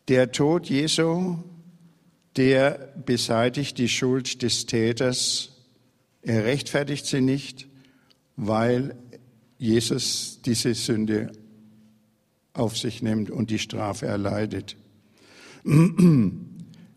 Der 0.08 0.32
Tod 0.32 0.68
Jesu, 0.68 1.40
der 2.38 2.94
beseitigt 3.06 3.78
die 3.78 3.90
Schuld 3.90 4.42
des 4.42 4.66
Täters. 4.66 5.50
Er 6.22 6.46
rechtfertigt 6.46 7.06
sie 7.06 7.22
nicht, 7.22 7.68
weil 8.36 8.96
Jesus 9.58 10.40
diese 10.46 10.74
Sünde 10.74 11.32
auf 12.54 12.78
sich 12.78 13.02
nimmt 13.02 13.30
und 13.30 13.50
die 13.50 13.60
Strafe 13.60 14.06
erleidet. 14.06 14.76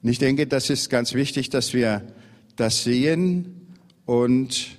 Ich 0.03 0.19
denke, 0.19 0.47
das 0.47 0.71
ist 0.71 0.91
ganz 0.91 1.15
wichtig, 1.15 1.51
dass 1.51 1.73
wir 1.73 2.03
das 2.57 2.85
sehen 2.85 3.77
und 4.05 4.79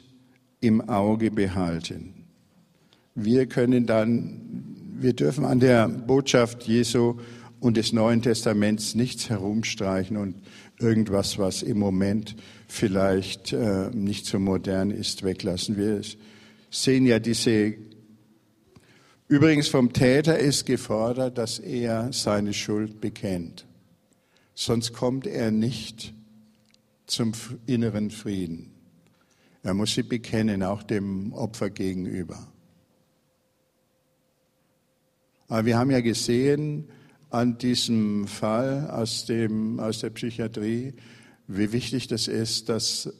im 0.59 0.81
Auge 0.89 1.31
behalten. 1.31 2.13
Wir 3.15 3.45
können 3.45 3.85
dann, 3.85 4.75
wir 4.99 5.13
dürfen 5.13 5.45
an 5.45 5.59
der 5.59 5.87
Botschaft 5.87 6.63
Jesu 6.63 7.17
und 7.59 7.77
des 7.77 7.93
Neuen 7.93 8.21
Testaments 8.21 8.95
nichts 8.95 9.29
herumstreichen 9.29 10.17
und 10.17 10.35
irgendwas, 10.79 11.39
was 11.39 11.63
im 11.63 11.79
Moment 11.79 12.35
vielleicht 12.67 13.53
äh, 13.53 13.89
nicht 13.91 14.25
so 14.25 14.39
modern 14.39 14.91
ist, 14.91 15.23
weglassen. 15.23 15.77
Wir 15.77 16.01
sehen 16.69 17.05
ja 17.05 17.19
diese, 17.19 17.75
übrigens 19.27 19.67
vom 19.67 19.93
Täter 19.93 20.37
ist 20.37 20.65
gefordert, 20.65 21.37
dass 21.37 21.59
er 21.59 22.11
seine 22.13 22.53
Schuld 22.53 23.01
bekennt 23.01 23.67
sonst 24.57 24.91
kommt 24.91 25.27
er 25.27 25.51
nicht 25.51 26.15
zum 27.05 27.31
inneren 27.67 28.09
Frieden. 28.09 28.71
Er 29.61 29.75
muss 29.75 29.93
sie 29.93 30.03
bekennen, 30.03 30.63
auch 30.63 30.81
dem 30.81 31.31
Opfer 31.33 31.69
gegenüber. 31.69 32.51
Aber 35.47 35.65
wir 35.65 35.77
haben 35.77 35.91
ja 35.91 36.01
gesehen 36.01 36.89
an 37.29 37.57
diesem 37.59 38.27
Fall 38.27 38.89
aus, 38.89 39.25
dem, 39.25 39.79
aus 39.79 39.99
der 39.99 40.09
Psychiatrie, 40.09 40.93
wie 41.47 41.71
wichtig 41.71 42.07
das 42.07 42.27
ist, 42.27 42.67
dass 42.67 43.13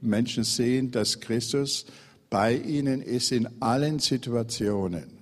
Menschen 0.00 0.42
sehen, 0.42 0.90
dass 0.90 1.20
Christus 1.20 1.86
bei 2.30 2.54
ihnen 2.54 3.02
ist 3.02 3.32
in 3.32 3.48
allen 3.60 3.98
Situationen. 3.98 5.18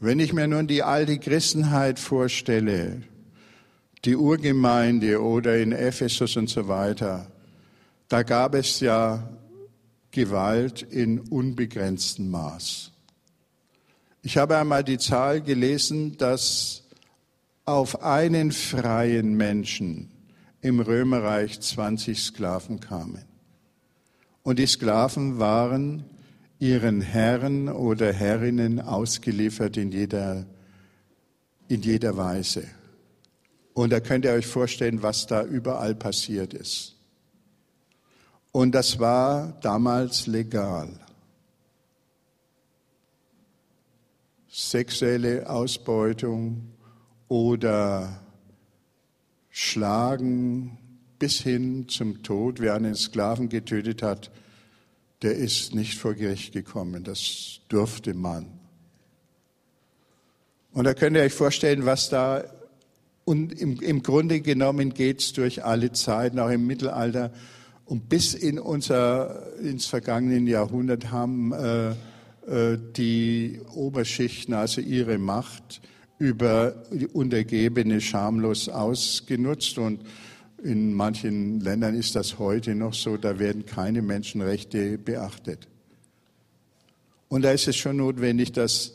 Wenn 0.00 0.20
ich 0.20 0.32
mir 0.32 0.46
nun 0.46 0.68
die 0.68 0.84
alte 0.84 1.18
Christenheit 1.18 1.98
vorstelle, 1.98 3.02
die 4.04 4.14
Urgemeinde 4.14 5.20
oder 5.20 5.58
in 5.58 5.72
Ephesus 5.72 6.36
und 6.36 6.48
so 6.48 6.68
weiter, 6.68 7.30
da 8.08 8.22
gab 8.22 8.54
es 8.54 8.78
ja 8.78 9.28
Gewalt 10.12 10.82
in 10.82 11.18
unbegrenztem 11.18 12.30
Maß. 12.30 12.92
Ich 14.22 14.36
habe 14.36 14.56
einmal 14.56 14.84
die 14.84 14.98
Zahl 14.98 15.40
gelesen, 15.40 16.16
dass 16.16 16.84
auf 17.64 18.02
einen 18.02 18.52
freien 18.52 19.34
Menschen 19.34 20.10
im 20.60 20.80
Römerreich 20.80 21.60
20 21.60 22.18
Sklaven 22.18 22.80
kamen. 22.80 23.27
Und 24.48 24.58
die 24.58 24.66
Sklaven 24.66 25.38
waren 25.38 26.06
ihren 26.58 27.02
Herren 27.02 27.68
oder 27.68 28.14
Herrinnen 28.14 28.80
ausgeliefert 28.80 29.76
in 29.76 29.92
jeder, 29.92 30.46
in 31.68 31.82
jeder 31.82 32.16
Weise. 32.16 32.66
Und 33.74 33.90
da 33.92 34.00
könnt 34.00 34.24
ihr 34.24 34.32
euch 34.32 34.46
vorstellen, 34.46 35.02
was 35.02 35.26
da 35.26 35.44
überall 35.44 35.94
passiert 35.94 36.54
ist. 36.54 36.96
Und 38.50 38.74
das 38.74 38.98
war 38.98 39.52
damals 39.60 40.26
legal. 40.26 40.98
Sexuelle 44.48 45.46
Ausbeutung 45.50 46.72
oder 47.28 48.18
Schlagen 49.50 50.78
bis 51.18 51.40
hin 51.40 51.88
zum 51.88 52.22
Tod. 52.22 52.60
Wer 52.60 52.74
einen 52.74 52.94
Sklaven 52.94 53.48
getötet 53.48 54.02
hat, 54.02 54.30
der 55.22 55.34
ist 55.34 55.74
nicht 55.74 55.98
vor 55.98 56.14
Gericht 56.14 56.52
gekommen. 56.52 57.04
Das 57.04 57.60
durfte 57.68 58.14
man. 58.14 58.46
Und 60.72 60.84
da 60.84 60.94
könnt 60.94 61.16
ihr 61.16 61.22
euch 61.22 61.32
vorstellen, 61.32 61.86
was 61.86 62.08
da 62.08 62.44
und 63.28 63.52
im, 63.60 63.78
im 63.80 64.02
Grunde 64.02 64.40
genommen 64.40 64.94
geht 64.94 65.20
es 65.20 65.34
durch 65.34 65.62
alle 65.62 65.92
Zeiten, 65.92 66.38
auch 66.38 66.48
im 66.48 66.66
Mittelalter. 66.66 67.30
Und 67.84 68.08
bis 68.08 68.32
in 68.32 68.58
unser, 68.58 69.54
ins 69.58 69.84
vergangene 69.84 70.50
Jahrhundert 70.50 71.10
haben 71.10 71.52
äh, 71.52 71.90
äh, 71.90 72.78
die 72.96 73.60
Oberschichten 73.74 74.54
also 74.54 74.80
ihre 74.80 75.18
Macht 75.18 75.82
über 76.18 76.84
die 76.90 77.06
Untergebene 77.06 78.00
schamlos 78.00 78.70
ausgenutzt. 78.70 79.76
Und 79.76 80.00
in 80.62 80.92
manchen 80.92 81.60
Ländern 81.60 81.94
ist 81.94 82.16
das 82.16 82.38
heute 82.38 82.74
noch 82.74 82.94
so, 82.94 83.16
da 83.16 83.38
werden 83.38 83.64
keine 83.64 84.02
Menschenrechte 84.02 84.98
beachtet. 84.98 85.68
Und 87.28 87.42
da 87.42 87.52
ist 87.52 87.68
es 87.68 87.76
schon 87.76 87.98
notwendig, 87.98 88.52
dass 88.52 88.94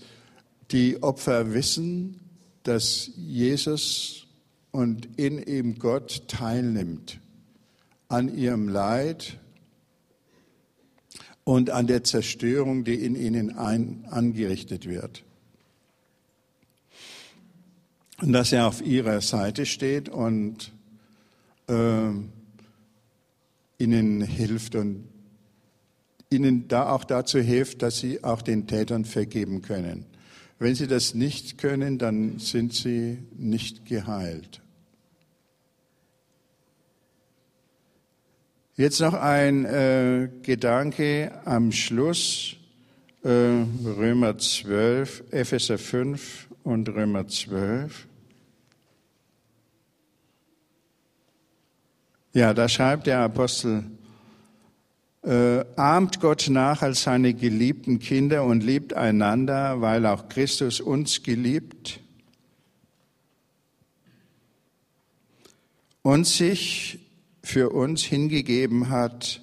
die 0.72 1.02
Opfer 1.02 1.54
wissen, 1.54 2.20
dass 2.64 3.12
Jesus 3.16 4.26
und 4.72 5.08
in 5.18 5.42
ihm 5.42 5.78
Gott 5.78 6.28
teilnimmt 6.28 7.20
an 8.10 8.36
ihrem 8.36 8.68
Leid 8.68 9.38
und 11.44 11.70
an 11.70 11.88
der 11.88 12.04
Zerstörung, 12.04 12.84
die 12.84 12.96
in 12.96 13.16
ihnen 13.16 13.58
ein, 13.58 14.06
angerichtet 14.10 14.88
wird. 14.88 15.24
Und 18.22 18.34
dass 18.34 18.52
er 18.52 18.68
auf 18.68 18.82
ihrer 18.82 19.22
Seite 19.22 19.66
steht 19.66 20.10
und 20.10 20.73
äh, 21.68 22.10
ihnen 23.78 24.22
hilft 24.22 24.76
und 24.76 25.08
ihnen 26.30 26.68
da 26.68 26.90
auch 26.90 27.04
dazu 27.04 27.40
hilft, 27.40 27.82
dass 27.82 28.00
sie 28.00 28.24
auch 28.24 28.42
den 28.42 28.68
Tätern 28.68 29.06
vergeben 29.06 29.62
können. 29.62 30.06
Wenn 30.60 30.76
sie 30.76 30.88
das 30.88 31.14
nicht 31.14 31.58
können, 31.58 31.98
dann 31.98 32.40
sind 32.40 32.74
sie 32.74 33.20
nicht 33.36 33.86
geheilt. 33.86 34.62
Jetzt 38.76 39.02
noch 39.02 39.14
ein 39.14 39.66
äh, 39.66 40.30
Gedanke 40.42 41.32
am 41.46 41.72
Schluss. 41.72 42.56
Äh, 43.24 43.28
Römer 43.30 44.38
12, 44.38 45.26
Epheser 45.32 45.78
5 45.78 46.48
und 46.64 46.90
Römer 46.90 47.28
12. 47.28 48.08
Ja, 52.36 52.56
da 52.56 52.68
schreibt 52.68 53.06
der 53.06 53.20
Apostel, 53.20 53.84
äh, 55.22 55.64
ahmt 55.76 56.20
Gott 56.20 56.48
nach 56.50 56.82
als 56.82 57.04
seine 57.04 57.36
geliebten 57.36 58.00
Kinder 58.00 58.44
und 58.44 58.64
liebt 58.64 58.96
einander, 58.96 59.82
weil 59.82 60.08
auch 60.08 60.30
Christus 60.30 60.82
uns 60.82 61.22
geliebt 61.22 62.00
und 66.02 66.26
sich 66.26 66.98
für 67.44 67.70
uns 67.70 68.02
hingegeben 68.02 68.90
hat 68.90 69.40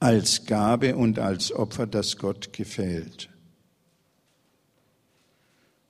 als 0.00 0.44
Gabe 0.44 0.96
und 0.96 1.18
als 1.18 1.50
Opfer, 1.50 1.86
das 1.86 2.18
Gott 2.18 2.52
gefällt. 2.52 3.30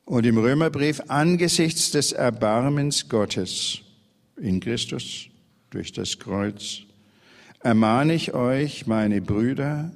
Und 0.05 0.24
im 0.24 0.38
Römerbrief 0.38 1.02
angesichts 1.09 1.90
des 1.90 2.12
Erbarmens 2.12 3.09
Gottes 3.09 3.81
in 4.37 4.61
Christus 4.61 5.32
durch 5.72 5.92
das 5.92 6.18
Kreuz 6.18 6.82
ermahne 7.61 8.14
ich 8.14 8.35
euch, 8.35 8.87
meine 8.87 9.20
Brüder, 9.20 9.92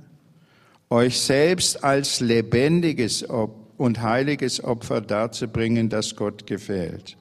euch 0.89 1.19
selbst 1.19 1.83
als 1.85 2.21
lebendiges 2.21 3.23
und 3.23 4.03
heiliges 4.03 4.63
Opfer 4.63 5.01
darzubringen, 5.01 5.89
das 5.89 6.17
Gott 6.17 6.47
gefällt. 6.47 7.17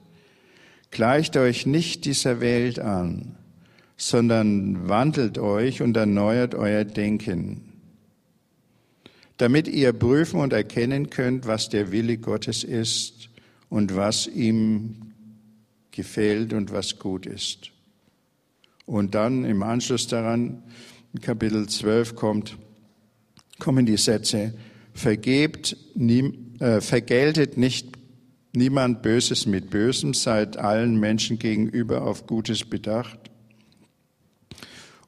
Gleicht 0.91 1.35
euch 1.35 1.65
nicht 1.65 2.05
dieser 2.05 2.39
Welt 2.39 2.79
an, 2.79 3.35
sondern 3.97 4.87
wandelt 4.87 5.37
euch 5.37 5.81
und 5.81 5.97
erneuert 5.97 6.55
euer 6.55 6.85
Denken, 6.85 7.73
damit 9.37 9.67
ihr 9.67 9.91
prüfen 9.91 10.39
und 10.39 10.53
erkennen 10.53 11.09
könnt, 11.09 11.47
was 11.47 11.69
der 11.69 11.91
Wille 11.91 12.17
Gottes 12.17 12.63
ist 12.63 13.29
und 13.69 13.95
was 13.95 14.27
ihm 14.27 15.11
gefällt 15.91 16.53
und 16.53 16.71
was 16.71 16.99
gut 16.99 17.25
ist. 17.25 17.71
Und 18.85 19.15
dann 19.15 19.45
im 19.45 19.63
Anschluss 19.63 20.07
daran, 20.07 20.63
Kapitel 21.21 21.67
12 21.67 22.15
kommt, 22.15 22.57
kommen 23.59 23.85
die 23.85 23.97
Sätze, 23.97 24.53
vergebt, 24.93 25.77
nie, 25.95 26.33
äh, 26.59 26.81
vergeltet 26.81 27.57
nicht 27.57 27.95
Niemand 28.55 29.01
Böses 29.01 29.45
mit 29.45 29.69
Bösem, 29.69 30.13
seid 30.13 30.55
allen 30.55 30.97
Menschen 30.97 31.39
gegenüber 31.39 32.03
auf 32.03 32.25
Gutes 32.25 32.63
bedacht. 32.63 33.19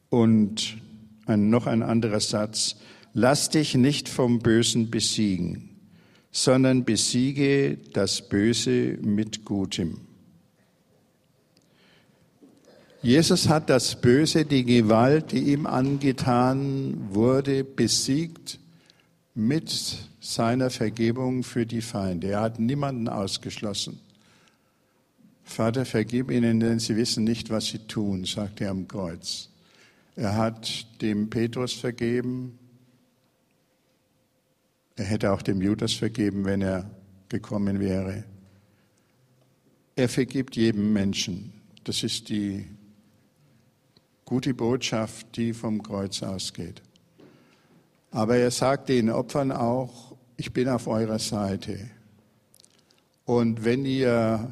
Und 0.09 0.77
ein, 1.25 1.49
noch 1.49 1.65
ein 1.65 1.81
anderer 1.81 2.19
Satz, 2.19 2.75
lass 3.13 3.49
dich 3.49 3.75
nicht 3.75 4.09
vom 4.09 4.39
Bösen 4.39 4.91
besiegen, 4.91 5.69
sondern 6.29 6.83
besiege 6.83 7.77
das 7.93 8.27
Böse 8.27 8.97
mit 9.01 9.45
Gutem. 9.45 10.07
Jesus 13.01 13.47
hat 13.47 13.69
das 13.69 13.99
Böse, 14.01 14.45
die 14.45 14.65
Gewalt, 14.65 15.31
die 15.31 15.53
ihm 15.53 15.67
angetan 15.67 17.13
wurde, 17.13 17.63
besiegt 17.63 18.60
mit 19.36 19.71
seiner 20.19 20.71
Vergebung 20.71 21.43
für 21.43 21.65
die 21.65 21.81
Feinde. 21.81 22.29
Er 22.31 22.41
hat 22.41 22.60
niemanden 22.60 23.07
ausgeschlossen. 23.07 23.99
Vater, 25.43 25.86
vergib 25.86 26.31
ihnen, 26.31 26.60
denn 26.60 26.79
sie 26.79 26.95
wissen 26.95 27.23
nicht, 27.23 27.49
was 27.49 27.67
sie 27.67 27.79
tun, 27.79 28.25
sagt 28.25 28.62
er 28.62 28.71
am 28.71 28.88
Kreuz. 28.88 29.49
Er 30.15 30.36
hat 30.36 30.88
dem 31.01 31.29
Petrus 31.29 31.73
vergeben. 31.73 32.57
Er 34.95 35.05
hätte 35.05 35.31
auch 35.31 35.43
dem 35.43 35.62
Judas 35.62 35.93
vergeben, 35.93 36.43
wenn 36.45 36.62
er 36.62 36.89
gekommen 37.29 37.79
wäre. 37.79 38.23
Er 39.95 40.10
vergibt 40.10 40.55
jedem 40.55 40.91
Menschen. 40.91 41.53
Das 41.83 42.03
ist 42.03 42.29
die 42.29 42.65
gute 44.27 44.53
Botschaft, 44.53 45.37
die 45.37 45.53
vom 45.53 45.81
Kreuz 45.81 46.21
ausgeht. 46.21 46.81
Aber 48.11 48.35
er 48.35 48.51
sagt 48.51 48.89
den 48.89 49.09
Opfern 49.09 49.53
auch, 49.53 50.17
ich 50.35 50.51
bin 50.51 50.67
auf 50.67 50.87
eurer 50.87 51.17
Seite. 51.17 51.89
Und 53.23 53.63
wenn 53.63 53.85
ihr 53.85 54.51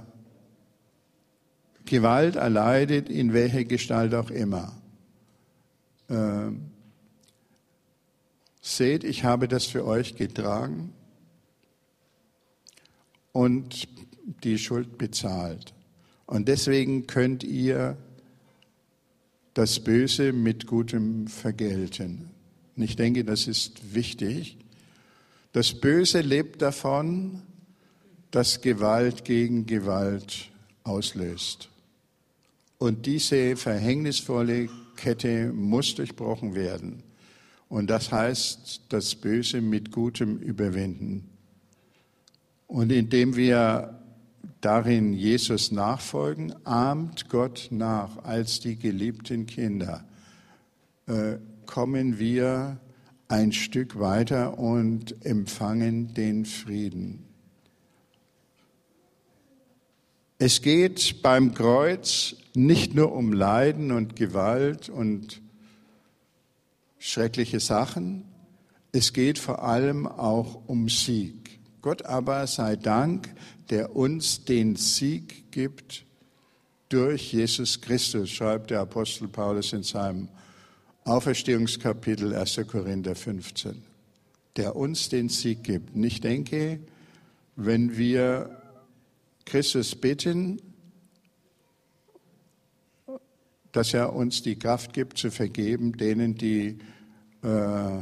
Gewalt 1.83 2.37
erleidet, 2.37 3.09
in 3.09 3.33
welcher 3.33 3.65
Gestalt 3.65 4.15
auch 4.15 4.29
immer, 4.29 4.71
äh, 6.07 6.51
seht, 8.61 9.03
ich 9.03 9.25
habe 9.25 9.49
das 9.49 9.65
für 9.65 9.85
euch 9.85 10.15
getragen 10.15 10.93
und 13.33 13.89
die 14.45 14.57
Schuld 14.57 14.97
bezahlt. 14.97 15.73
Und 16.27 16.47
deswegen 16.47 17.07
könnt 17.07 17.43
ihr 17.43 17.97
das 19.55 19.79
Böse 19.79 20.33
mit 20.33 20.67
Gutem 20.67 21.27
vergelten. 21.27 22.29
Und 22.75 22.83
ich 22.83 22.97
denke, 22.97 23.23
das 23.23 23.47
ist 23.47 23.95
wichtig. 23.95 24.57
Das 25.53 25.73
Böse 25.73 26.19
lebt 26.19 26.61
davon, 26.61 27.41
dass 28.31 28.59
Gewalt 28.59 29.23
gegen 29.23 29.65
Gewalt 29.65 30.51
auslöst. 30.83 31.69
Und 32.77 33.05
diese 33.05 33.55
verhängnisvolle 33.55 34.67
Kette 34.97 35.53
muss 35.53 35.95
durchbrochen 35.95 36.53
werden. 36.53 37.01
Und 37.69 37.89
das 37.89 38.11
heißt, 38.11 38.81
das 38.89 39.15
Böse 39.15 39.61
mit 39.61 39.89
Gutem 39.89 40.37
überwinden. 40.39 41.29
Und 42.67 42.91
indem 42.91 43.37
wir 43.37 44.01
darin 44.61 45.13
Jesus 45.13 45.71
nachfolgen, 45.71 46.53
ahmt 46.65 47.29
Gott 47.29 47.67
nach 47.71 48.23
als 48.23 48.59
die 48.59 48.77
geliebten 48.77 49.45
Kinder, 49.45 50.05
äh, 51.07 51.37
kommen 51.65 52.19
wir 52.19 52.79
ein 53.27 53.51
Stück 53.51 53.99
weiter 53.99 54.59
und 54.59 55.25
empfangen 55.25 56.13
den 56.13 56.45
Frieden. 56.45 57.23
Es 60.37 60.61
geht 60.61 61.21
beim 61.21 61.53
Kreuz 61.53 62.35
nicht 62.53 62.93
nur 62.93 63.13
um 63.13 63.33
Leiden 63.33 63.91
und 63.91 64.15
Gewalt 64.15 64.89
und 64.89 65.41
schreckliche 66.99 67.59
Sachen, 67.59 68.25
es 68.91 69.13
geht 69.13 69.39
vor 69.39 69.63
allem 69.63 70.07
auch 70.07 70.67
um 70.67 70.89
Sieg. 70.89 71.44
Gott 71.85 72.03
aber 72.03 72.47
sei 72.47 72.77
Dank, 72.77 73.29
der 73.69 73.95
uns 73.95 74.43
den 74.43 74.75
Sieg 74.75 75.51
gibt 75.51 76.03
durch 76.89 77.31
Jesus 77.31 77.79
Christus, 77.79 78.31
schreibt 78.31 78.71
der 78.71 78.79
Apostel 78.79 79.27
Paulus 79.27 79.71
in 79.71 79.83
seinem 79.83 80.27
Auferstehungskapitel 81.03 82.33
1. 82.33 82.61
Korinther 82.67 83.13
15, 83.13 83.83
der 84.55 84.75
uns 84.75 85.09
den 85.09 85.29
Sieg 85.29 85.63
gibt. 85.63 85.93
Und 85.93 86.03
ich 86.05 86.21
denke, 86.21 86.79
wenn 87.55 87.95
wir 87.95 88.63
Christus 89.45 89.93
bitten, 89.93 90.59
dass 93.71 93.93
er 93.93 94.15
uns 94.15 94.41
die 94.41 94.57
Kraft 94.57 94.91
gibt 94.91 95.19
zu 95.19 95.29
vergeben, 95.29 95.95
denen, 95.95 96.33
die 96.33 96.79
äh, 97.43 97.99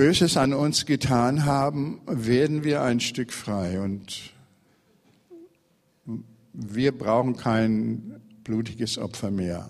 Böses 0.00 0.38
an 0.38 0.54
uns 0.54 0.86
getan 0.86 1.44
haben, 1.44 2.00
werden 2.06 2.64
wir 2.64 2.80
ein 2.80 3.00
Stück 3.00 3.34
frei. 3.34 3.82
Und 3.82 4.32
wir 6.54 6.96
brauchen 6.96 7.36
kein 7.36 8.18
blutiges 8.42 8.96
Opfer 8.96 9.30
mehr. 9.30 9.68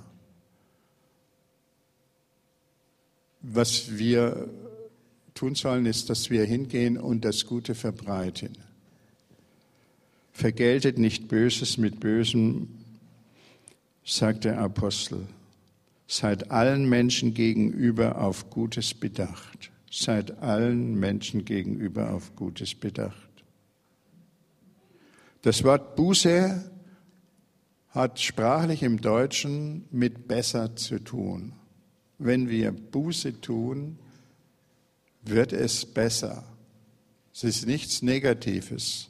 Was 3.41 3.99
wir 3.99 4.49
tun 5.35 5.57
sollen, 5.57 5.85
ist, 5.85 6.11
dass 6.11 6.31
wir 6.31 6.45
hingehen 6.45 6.97
und 6.97 7.25
das 7.25 7.45
Gute 7.47 7.75
verbreiten. 7.75 8.57
Vergeltet 10.31 10.97
nicht 10.97 11.27
Böses 11.27 11.77
mit 11.77 11.99
Bösem, 11.99 12.69
sagt 14.05 14.45
der 14.45 14.61
Apostel, 14.61 15.27
Seid 16.07 16.53
allen 16.53 16.89
Menschen 16.89 17.35
gegenüber 17.35 18.21
auf 18.21 18.49
Gutes 18.49 18.95
bedacht. 18.95 19.73
Seid 19.91 20.39
allen 20.39 20.95
Menschen 20.95 21.45
gegenüber 21.45 22.15
auf 22.15 22.37
Gutes 22.37 22.75
bedacht. 22.75 23.31
Das 25.43 25.65
Wort 25.65 25.97
Buße 25.97 26.71
hat 27.89 28.21
sprachlich 28.21 28.83
im 28.83 29.01
Deutschen 29.01 29.87
mit 29.91 30.29
besser 30.29 30.77
zu 30.77 31.03
tun. 31.03 31.53
Wenn 32.19 32.49
wir 32.49 32.71
Buße 32.71 33.41
tun, 33.41 33.99
wird 35.23 35.53
es 35.53 35.85
besser. 35.87 36.45
Es 37.33 37.43
ist 37.43 37.67
nichts 37.67 38.03
Negatives. 38.03 39.09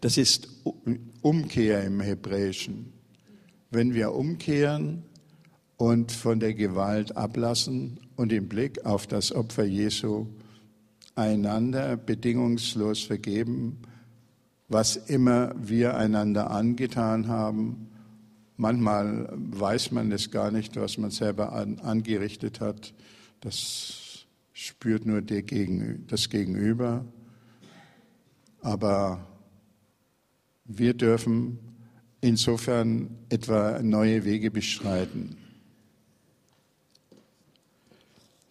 Das 0.00 0.16
ist 0.16 0.48
Umkehr 1.22 1.84
im 1.84 2.00
Hebräischen. 2.00 2.92
Wenn 3.70 3.94
wir 3.94 4.12
umkehren 4.12 5.04
und 5.76 6.12
von 6.12 6.40
der 6.40 6.54
Gewalt 6.54 7.16
ablassen 7.16 8.00
und 8.16 8.32
im 8.32 8.48
Blick 8.48 8.84
auf 8.84 9.06
das 9.06 9.32
Opfer 9.32 9.64
Jesu 9.64 10.26
einander 11.14 11.96
bedingungslos 11.96 13.02
vergeben, 13.02 13.78
was 14.68 14.96
immer 14.96 15.54
wir 15.56 15.96
einander 15.96 16.50
angetan 16.50 17.28
haben. 17.28 17.88
Manchmal 18.56 19.28
weiß 19.32 19.92
man 19.92 20.12
es 20.12 20.30
gar 20.30 20.50
nicht, 20.50 20.76
was 20.76 20.98
man 20.98 21.10
selber 21.10 21.52
an, 21.52 21.78
angerichtet 21.80 22.60
hat. 22.60 22.94
Das 23.40 24.26
spürt 24.52 25.06
nur 25.06 25.22
der 25.22 25.42
Gegen, 25.42 26.06
das 26.08 26.30
Gegenüber. 26.30 27.04
Aber 28.62 29.26
wir 30.64 30.94
dürfen 30.94 31.58
insofern 32.20 33.10
etwa 33.28 33.82
neue 33.82 34.24
Wege 34.24 34.50
bestreiten. 34.50 35.36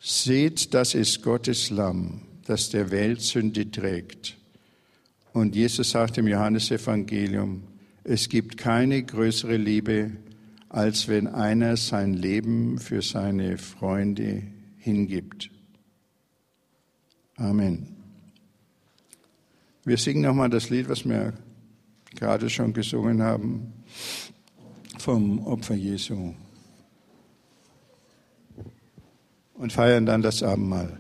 Seht, 0.06 0.74
das 0.74 0.96
ist 0.96 1.24
Gottes 1.24 1.70
Lamm, 1.70 2.24
das 2.46 2.70
der 2.70 2.92
Welt 2.92 3.22
Sünde 3.22 3.72
trägt. 3.72 4.36
Und 5.32 5.56
Jesus 5.56 5.92
sagt 5.92 6.18
im 6.18 6.28
Johannesevangelium, 6.28 7.64
es 8.04 8.28
gibt 8.28 8.58
keine 8.58 9.02
größere 9.02 9.56
Liebe, 9.56 10.12
als 10.68 11.08
wenn 11.08 11.28
einer 11.28 11.78
sein 11.78 12.16
Leben 12.16 12.80
für 12.80 13.02
seine 13.02 13.58
Freunde 13.58 14.44
hingibt. 14.76 15.50
Amen. 17.38 17.96
Wir 19.86 19.98
singen 19.98 20.24
nochmal 20.24 20.50
das 20.50 20.70
Lied, 20.70 20.90
was 20.90 21.08
wir 21.08 21.34
gerade 22.14 22.50
schon 22.50 22.74
gesungen 22.74 23.22
haben, 23.24 23.72
vom 24.98 25.48
Opfer 25.48 25.76
Jesu. 25.76 26.34
Und 29.64 29.72
feiern 29.72 30.06
dann 30.06 30.22
das 30.22 30.44
Abendmahl. 30.44 30.98